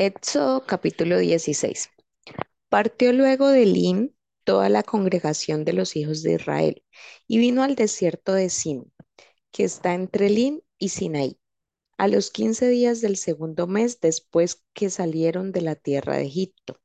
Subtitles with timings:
[0.00, 1.90] Éxodo capítulo 16.
[2.68, 4.12] Partió luego de Elim
[4.44, 6.84] toda la congregación de los hijos de Israel
[7.26, 8.92] y vino al desierto de Sin,
[9.50, 11.40] que está entre Elim y Sinaí,
[11.96, 16.78] a los quince días del segundo mes después que salieron de la tierra de Egipto.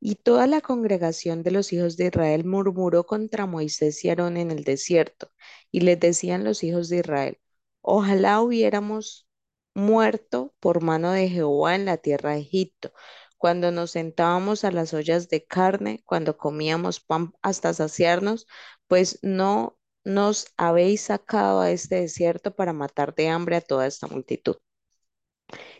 [0.00, 4.50] Y toda la congregación de los hijos de Israel murmuró contra Moisés y Aarón en
[4.50, 5.30] el desierto,
[5.70, 7.38] y les decían los hijos de Israel,
[7.82, 9.28] ojalá hubiéramos
[9.74, 12.92] muerto por mano de Jehová en la tierra de Egipto,
[13.38, 18.46] cuando nos sentábamos a las ollas de carne, cuando comíamos pan hasta saciarnos,
[18.88, 24.06] pues no nos habéis sacado a este desierto para matar de hambre a toda esta
[24.08, 24.56] multitud.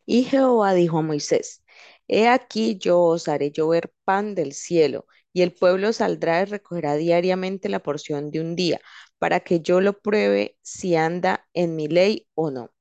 [0.06, 1.62] Y Jehová dijo a Moisés,
[2.08, 6.96] He aquí yo os haré llover pan del cielo, y el pueblo saldrá y recogerá
[6.96, 8.80] diariamente la porción de un día,
[9.18, 12.71] para que yo lo pruebe si anda en mi ley o no.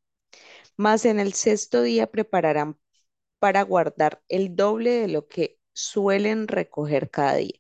[0.82, 2.80] Mas en el sexto día prepararán
[3.40, 7.60] para guardar el doble de lo que suelen recoger cada día.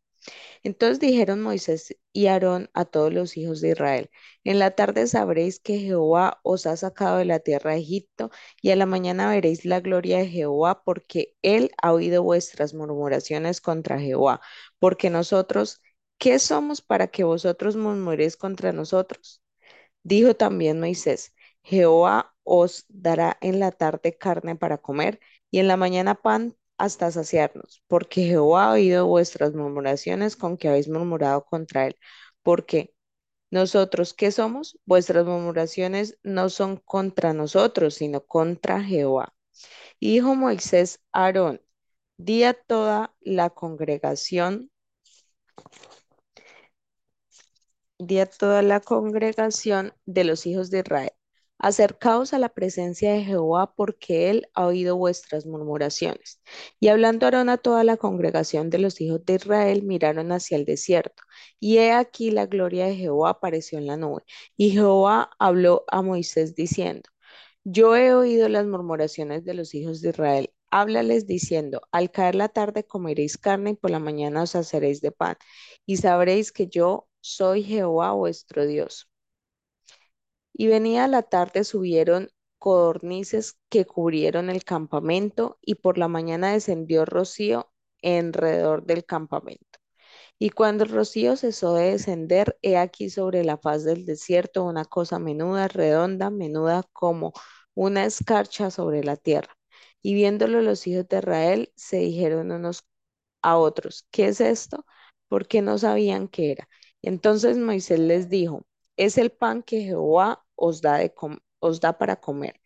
[0.63, 4.09] Entonces dijeron Moisés y Aarón a todos los hijos de Israel,
[4.43, 8.31] en la tarde sabréis que Jehová os ha sacado de la tierra de Egipto,
[8.61, 13.61] y a la mañana veréis la gloria de Jehová, porque él ha oído vuestras murmuraciones
[13.61, 14.41] contra Jehová,
[14.79, 15.81] porque nosotros,
[16.17, 19.43] ¿qué somos para que vosotros murmuréis contra nosotros?
[20.03, 25.19] Dijo también Moisés, Jehová os dará en la tarde carne para comer,
[25.51, 30.67] y en la mañana pan hasta saciarnos, porque Jehová ha oído vuestras murmuraciones con que
[30.69, 31.97] habéis murmurado contra él.
[32.43, 32.93] Porque
[33.51, 34.79] nosotros, ¿qué somos?
[34.85, 39.33] Vuestras murmuraciones no son contra nosotros, sino contra Jehová.
[39.99, 41.61] Y dijo Moisés a Aarón,
[42.17, 44.71] di a toda la congregación,
[47.99, 51.11] di a toda la congregación de los hijos de Israel
[51.63, 56.41] Acercaos a la presencia de Jehová, porque él ha oído vuestras murmuraciones.
[56.79, 60.65] Y hablando Aarón a toda la congregación de los hijos de Israel, miraron hacia el
[60.65, 61.23] desierto.
[61.59, 64.23] Y he aquí la gloria de Jehová apareció en la nube.
[64.57, 67.09] Y Jehová habló a Moisés diciendo,
[67.63, 70.53] Yo he oído las murmuraciones de los hijos de Israel.
[70.71, 75.11] Háblales diciendo, al caer la tarde comeréis carne y por la mañana os haceréis de
[75.11, 75.35] pan.
[75.85, 79.10] Y sabréis que yo soy Jehová vuestro Dios.
[80.53, 82.29] Y venía la tarde, subieron
[82.59, 87.71] codornices que cubrieron el campamento, y por la mañana descendió rocío
[88.03, 89.79] alrededor del campamento.
[90.39, 94.85] Y cuando el rocío cesó de descender, he aquí sobre la faz del desierto una
[94.85, 97.33] cosa menuda, redonda, menuda como
[97.75, 99.55] una escarcha sobre la tierra.
[100.01, 102.85] Y viéndolo los hijos de Israel, se dijeron unos
[103.41, 104.85] a otros, ¿qué es esto?
[105.27, 106.69] Porque no sabían qué era.
[107.01, 108.65] Entonces Moisés les dijo,
[109.05, 110.99] es el pan que Jehová os da,
[111.97, 112.61] para comer.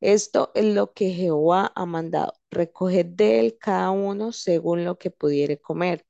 [0.00, 2.34] Esto es lo que Jehová ha mandado.
[2.50, 6.06] Recoged de él cada uno según lo que pudiere comer.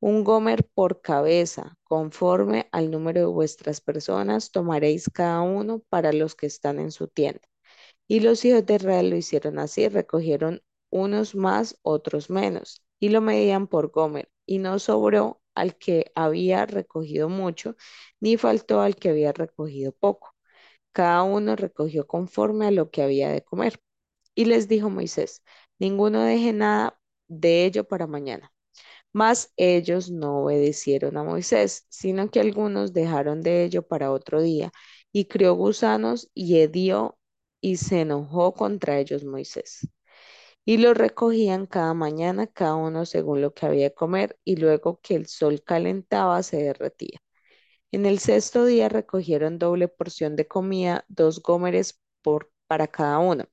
[0.00, 6.34] Un gomer por cabeza, conforme al número de vuestras personas, tomaréis cada uno para los
[6.34, 7.42] que están en su tienda.
[8.08, 13.20] Y los hijos de Israel lo hicieron así, recogieron unos más, otros menos, y lo
[13.22, 17.76] medían por gomer, y no sobró al que había recogido mucho,
[18.20, 20.34] ni faltó al que había recogido poco.
[20.92, 23.80] Cada uno recogió conforme a lo que había de comer.
[24.34, 25.42] Y les dijo Moisés,
[25.78, 28.52] ninguno deje nada de ello para mañana.
[29.12, 34.72] Mas ellos no obedecieron a Moisés, sino que algunos dejaron de ello para otro día,
[35.12, 37.18] y crió gusanos y hedió
[37.60, 39.88] y se enojó contra ellos Moisés
[40.64, 45.00] y lo recogían cada mañana, cada uno según lo que había de comer, y luego
[45.02, 47.20] que el sol calentaba se derretía.
[47.92, 53.46] En el sexto día recogieron doble porción de comida, dos gómeres por, para cada uno.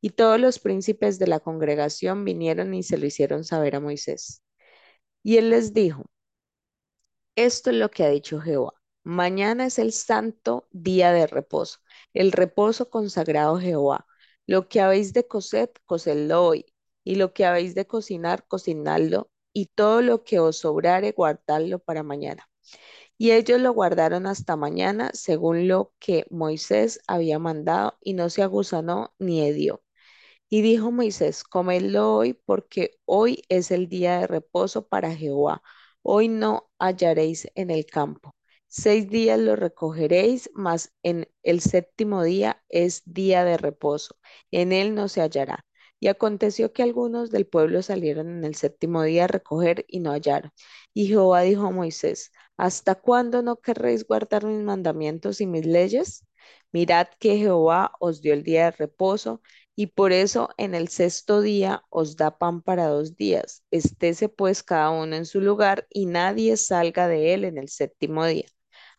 [0.00, 4.42] Y todos los príncipes de la congregación vinieron y se lo hicieron saber a Moisés.
[5.24, 6.04] Y él les dijo,
[7.36, 8.74] esto es lo que ha dicho Jehová.
[9.04, 11.80] Mañana es el santo día de reposo,
[12.14, 14.06] el reposo consagrado a Jehová.
[14.46, 16.66] Lo que habéis de coser, cosedlo hoy,
[17.04, 22.02] y lo que habéis de cocinar, cocinadlo, y todo lo que os sobrare, guardadlo para
[22.02, 22.48] mañana.
[23.18, 28.42] Y ellos lo guardaron hasta mañana, según lo que Moisés había mandado, y no se
[28.42, 29.82] aguzanó ni hedió.
[30.48, 35.62] Y dijo Moisés, comedlo hoy, porque hoy es el día de reposo para Jehová.
[36.02, 38.34] Hoy no hallaréis en el campo.
[38.74, 44.16] Seis días lo recogeréis, mas en el séptimo día es día de reposo.
[44.50, 45.66] En él no se hallará.
[46.00, 50.12] Y aconteció que algunos del pueblo salieron en el séptimo día a recoger y no
[50.12, 50.52] hallaron.
[50.94, 56.24] Y Jehová dijo a Moisés, ¿hasta cuándo no querréis guardar mis mandamientos y mis leyes?
[56.72, 59.42] Mirad que Jehová os dio el día de reposo,
[59.74, 63.64] Y por eso en el sexto día os da pan para dos días.
[63.70, 68.24] Estése pues cada uno en su lugar y nadie salga de él en el séptimo
[68.26, 68.46] día.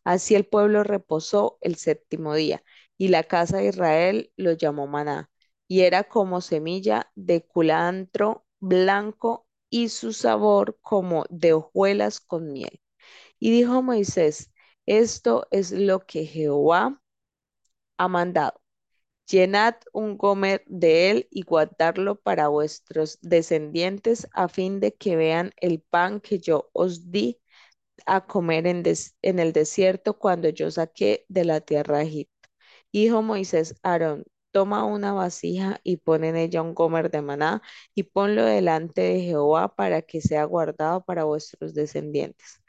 [0.04, 2.64] Así el pueblo reposó el séptimo día,
[2.98, 5.30] y la casa de Israel lo llamó maná,
[5.68, 12.80] y era como semilla de culantro blanco y su sabor como de hojuelas con miel.
[13.40, 14.52] Y dijo Moisés,
[14.86, 17.02] esto es lo que Jehová
[17.98, 18.62] ha mandado.
[19.28, 25.52] Llenad un gomer de él y guardadlo para vuestros descendientes a fin de que vean
[25.58, 27.42] el pan que yo os di
[28.06, 32.50] a comer en, des- en el desierto cuando yo saqué de la tierra Egipto.
[32.92, 37.62] Dijo Moisés Aarón, toma una vasija y pon en ella un gomer de maná
[37.96, 42.62] y ponlo delante de Jehová para que sea guardado para vuestros descendientes.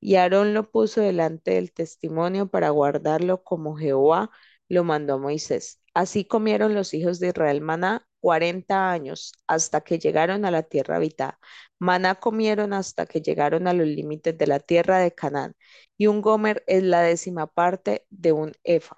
[0.00, 4.30] Y Aarón lo puso delante del testimonio para guardarlo como Jehová
[4.68, 5.80] lo mandó Moisés.
[5.94, 10.96] Así comieron los hijos de Israel maná cuarenta años hasta que llegaron a la tierra
[10.96, 11.40] habitada.
[11.80, 15.56] Maná comieron hasta que llegaron a los límites de la tierra de Canaán,
[15.98, 18.96] y un gomer es la décima parte de un efa.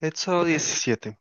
[0.00, 1.18] Éxodo 17.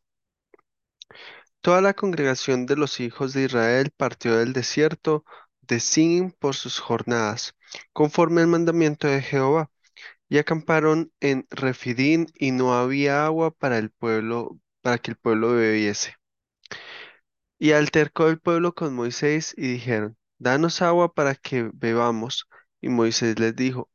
[1.62, 5.26] Toda la congregación de los hijos de Israel partió del desierto
[5.62, 7.56] de Sin por sus jornadas,
[7.94, 9.70] conforme al mandamiento de Jehová,
[10.30, 15.54] y acamparon en Refidín, y no había agua para el pueblo, para que el pueblo
[15.54, 16.16] bebiese.
[17.60, 22.48] Y altercó el pueblo con Moisés y dijeron, Danos agua para que bebamos.
[22.82, 23.90] Y Moisés les dijo,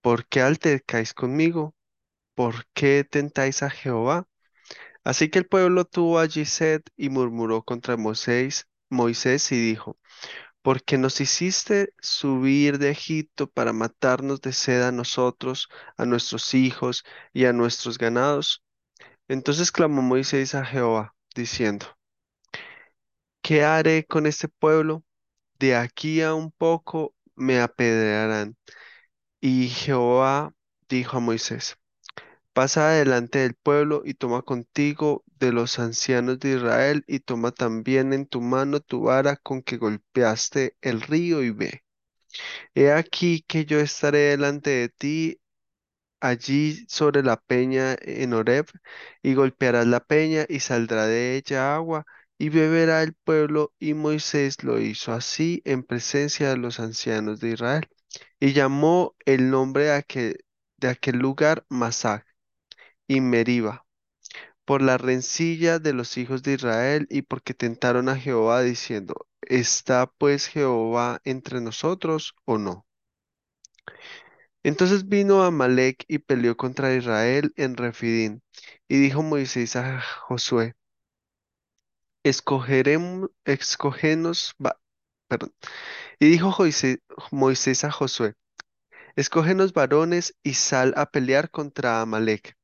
[0.00, 1.74] ¿Por qué altercáis conmigo?
[2.34, 4.28] ¿Por qué tentáis a Jehová?
[5.04, 9.98] Así que el pueblo tuvo allí sed y murmuró contra Moisés, Moisés y dijo,
[10.64, 15.68] ¿Por qué nos hiciste subir de Egipto para matarnos de sed a nosotros,
[15.98, 18.64] a nuestros hijos y a nuestros ganados?
[19.28, 21.84] Entonces clamó Moisés a Jehová, diciendo,
[23.42, 25.04] ¿Qué haré con este pueblo?
[25.58, 28.56] De aquí a un poco me apedrearán.
[29.42, 30.54] Y Jehová
[30.88, 31.76] dijo a Moisés,
[32.54, 38.12] Pasa adelante del pueblo y toma contigo de los ancianos de Israel y toma también
[38.12, 41.82] en tu mano tu vara con que golpeaste el río y ve.
[42.74, 45.40] He aquí que yo estaré delante de ti
[46.20, 48.66] allí sobre la peña en Horeb
[49.22, 52.06] y golpearás la peña y saldrá de ella agua
[52.38, 57.50] y beberá el pueblo y Moisés lo hizo así en presencia de los ancianos de
[57.50, 57.88] Israel
[58.40, 60.44] y llamó el nombre de aquel,
[60.78, 62.24] de aquel lugar Masah
[63.08, 63.86] y Meriba
[64.66, 70.06] por la rencilla de los hijos de Israel y porque tentaron a Jehová diciendo, ¿está
[70.18, 72.86] pues Jehová entre nosotros o no?
[74.64, 78.42] Entonces vino Amalek y peleó contra Israel en Refidín.
[78.88, 80.74] Y dijo Moisés a Josué,
[82.24, 84.78] escogeremos, escógenos, va-
[85.28, 85.54] perdón.
[86.20, 86.56] Y dijo
[87.32, 88.34] Moisés a Josué,
[89.16, 92.56] escógenos varones y sal a pelear contra Amalek.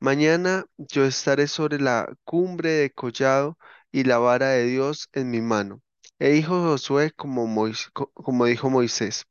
[0.00, 3.58] Mañana yo estaré sobre la cumbre de collado
[3.92, 5.82] y la vara de Dios en mi mano.
[6.18, 9.26] E dijo Josué como, Mois- co- como dijo Moisés,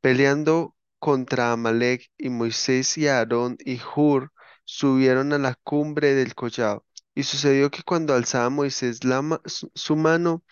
[0.00, 4.32] peleando contra Amalek y Moisés y Aarón y Hur
[4.64, 6.84] subieron a la cumbre del collado.
[7.14, 10.44] Y sucedió que cuando alzaba Moisés la su mano,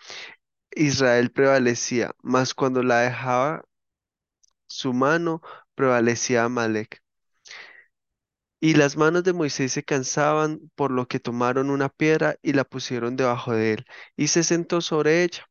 [0.75, 3.65] Israel prevalecía, mas cuando la dejaba
[4.69, 5.43] su mano,
[5.75, 7.03] prevalecía Amalek.
[8.61, 12.65] Y las manos de Moisés se cansaban, por lo que tomaron una piedra y la
[12.65, 13.87] pusieron debajo de él,
[14.17, 15.47] y se sentó sobre ella.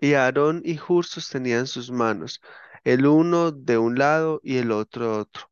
[0.00, 2.40] Y Aarón y Hur sostenían sus manos,
[2.84, 5.50] el uno de un lado y el otro de otro.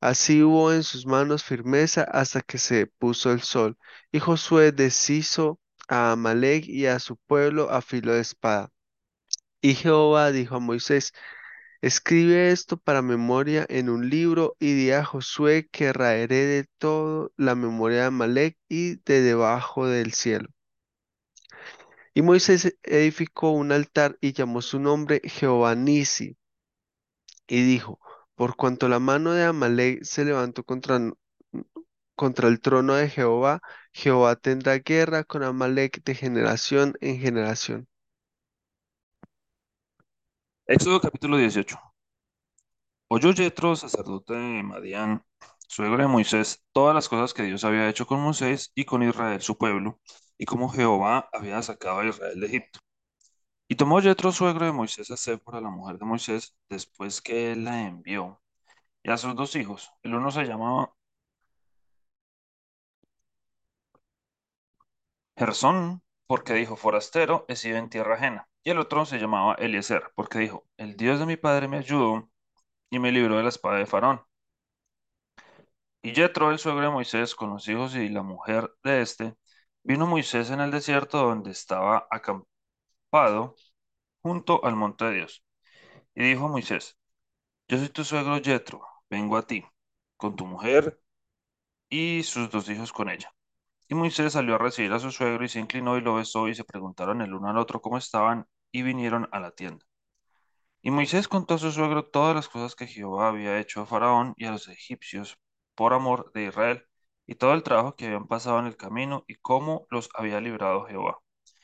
[0.00, 3.78] Así hubo en sus manos firmeza hasta que se puso el sol.
[4.12, 8.70] Y Josué deshizo a Amalek y a su pueblo a filo de espada.
[9.60, 11.12] Y Jehová dijo a Moisés,
[11.82, 17.32] Escribe esto para memoria en un libro y di a Josué que raeré de todo
[17.36, 20.48] la memoria de Amalek y de debajo del cielo.
[22.14, 26.36] Y Moisés edificó un altar y llamó su nombre Jehová Nisi,
[27.48, 27.98] y dijo,
[28.36, 31.00] por cuanto la mano de Amalek se levantó contra,
[32.14, 33.60] contra el trono de Jehová,
[33.92, 37.88] Jehová tendrá guerra con Amalek de generación en generación.
[40.74, 41.78] Éxodo capítulo 18.
[43.08, 45.22] Oyó Yetro, sacerdote de Madián,
[45.68, 49.42] suegro de Moisés, todas las cosas que Dios había hecho con Moisés y con Israel
[49.42, 50.00] su pueblo,
[50.38, 52.80] y cómo Jehová había sacado a Israel de Egipto.
[53.68, 57.64] Y tomó Yetro, suegro de Moisés, a Séfora, la mujer de Moisés, después que él
[57.64, 58.40] la envió,
[59.02, 59.90] y a sus dos hijos.
[60.02, 60.94] El uno se llamaba
[65.36, 66.02] Gersón,
[66.32, 68.48] porque dijo, forastero, he sido en tierra ajena.
[68.64, 72.30] Y el otro se llamaba Eliezer, porque dijo, el Dios de mi padre me ayudó
[72.90, 74.22] y me libró de la espada de Faraón.
[76.02, 79.34] Y Jethro, el suegro de Moisés, con los hijos y la mujer de este,
[79.82, 83.54] vino Moisés en el desierto donde estaba acampado
[84.22, 85.44] junto al monte de Dios.
[86.14, 86.98] Y dijo a Moisés,
[87.68, 89.64] yo soy tu suegro Jethro, vengo a ti,
[90.16, 91.00] con tu mujer
[91.90, 93.34] y sus dos hijos con ella.
[93.88, 96.54] Y Moisés salió a recibir a su suegro y se inclinó y lo besó y
[96.54, 99.84] se preguntaron el uno al otro cómo estaban y vinieron a la tienda.
[100.80, 104.34] Y Moisés contó a su suegro todas las cosas que Jehová había hecho a Faraón
[104.36, 105.38] y a los egipcios
[105.74, 106.84] por amor de Israel,
[107.26, 110.84] y todo el trabajo que habían pasado en el camino y cómo los había librado
[110.86, 111.18] Jehová.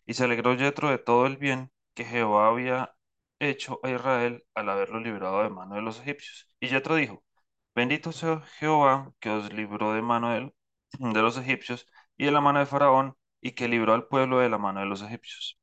[0.07, 2.95] Y se alegró Jethro de todo el bien que Jehová había
[3.41, 6.49] hecho a Israel al haberlo librado de mano de los egipcios.
[6.61, 7.25] Y Jethro dijo,
[7.75, 10.53] Bendito sea Jehová que os libró de mano de,
[10.99, 11.87] de los egipcios
[12.19, 14.87] y de la mano de Faraón, y que libró al pueblo de la mano de
[14.87, 15.59] los egipcios.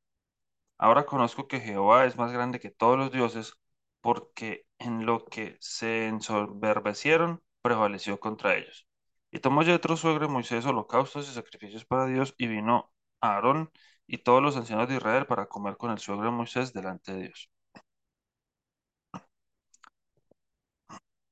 [0.78, 3.54] Ahora conozco que Jehová es más grande que todos los dioses,
[4.00, 8.86] porque en lo que se ensoberbecieron prevaleció contra ellos.
[9.30, 13.70] Y tomó Jethro suegro de Moisés holocaustos y sacrificios para Dios, y vino Aarón
[14.06, 17.22] y todos los ancianos de Israel para comer con el suegro de Moisés delante de
[17.24, 17.50] Dios.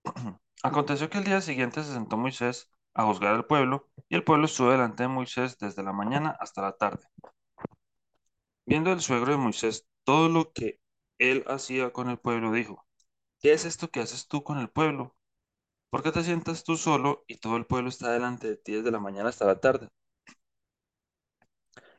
[0.62, 4.44] Aconteció que el día siguiente se sentó Moisés a juzgar al pueblo, y el pueblo
[4.46, 7.04] estuvo delante de Moisés desde la mañana hasta la tarde.
[8.64, 10.78] Viendo el suegro de Moisés todo lo que
[11.18, 12.86] él hacía con el pueblo, dijo,
[13.40, 15.16] ¿qué es esto que haces tú con el pueblo?
[15.90, 18.92] ¿Por qué te sientas tú solo y todo el pueblo está delante de ti desde
[18.92, 19.88] la mañana hasta la tarde?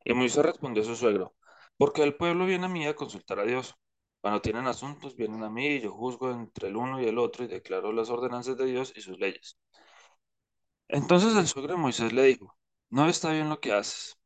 [0.06, 1.36] Y Moisés respondió a su suegro,
[1.78, 3.76] porque el pueblo viene a mí a consultar a Dios.
[4.22, 7.44] Cuando tienen asuntos, vienen a mí y yo juzgo entre el uno y el otro
[7.44, 9.60] y declaro las ordenanzas de Dios y sus leyes.
[10.88, 12.56] Entonces el suegro de Moisés le dijo,
[12.90, 14.18] no está bien lo que haces.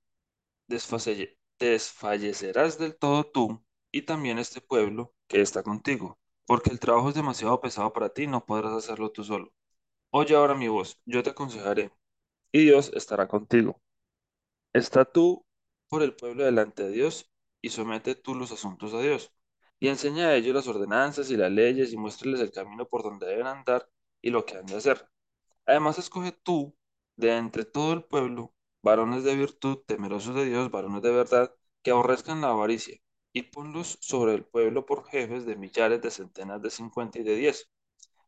[1.60, 7.16] Desfallecerás del todo tú y también este pueblo que está contigo, porque el trabajo es
[7.16, 9.54] demasiado pesado para ti, no podrás hacerlo tú solo.
[10.12, 11.92] Oye ahora mi voz, yo te aconsejaré,
[12.52, 13.82] y Dios estará contigo.
[14.74, 15.46] Está tú
[15.90, 19.34] por el pueblo delante de Dios, y somete tú los asuntos a Dios,
[19.80, 23.28] y enseña a ellos las ordenanzas y las leyes, y muéstrales el camino por donde
[23.28, 23.90] deben andar
[24.22, 25.10] y lo que han de hacer.
[25.70, 26.76] Además, escoge tú
[27.16, 31.92] de entre todo el pueblo varones de virtud, temerosos de Dios, varones de verdad, que
[31.92, 32.98] aborrezcan la avaricia,
[33.34, 37.36] y ponlos sobre el pueblo por jefes de millares, de centenas, de cincuenta y de
[37.36, 37.70] diez.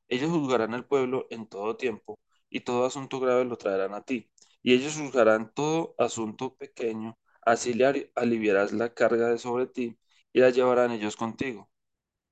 [0.10, 2.20] Ellos juzgarán el pueblo en todo tiempo,
[2.50, 4.30] y todo asunto grave lo traerán a ti.
[4.64, 7.74] Y ellos juzgarán todo asunto pequeño, así
[8.16, 9.98] aliviarás la carga de sobre ti,
[10.34, 11.70] y la llevarán ellos contigo.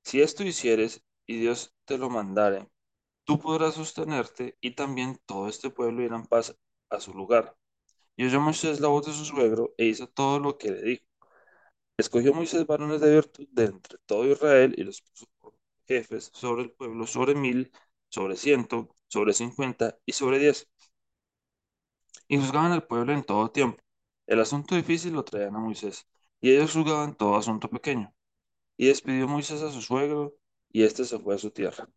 [0.03, 2.67] Si esto hicieres, y Dios te lo mandare,
[3.29, 6.57] tú podrás sostenerte y también todo este pueblo irá en paz
[6.89, 7.55] a su lugar.
[8.15, 11.05] Y oyó Moisés la voz de su suegro e hizo todo lo que le dijo.
[11.97, 15.27] Escogió Moisés varones de virtud de entre todo Israel y los puso
[15.87, 17.71] jefes sobre el pueblo, sobre mil,
[18.09, 20.67] sobre ciento, sobre cincuenta y sobre diez.
[22.27, 23.83] Y juzgaban al pueblo en todo tiempo.
[24.25, 26.07] El asunto difícil lo traían a Moisés,
[26.41, 28.11] y ellos juzgaban todo asunto pequeño.
[28.77, 30.35] Y despidió Moisés a su suegro,
[30.71, 31.89] y éste se fue a su tierra.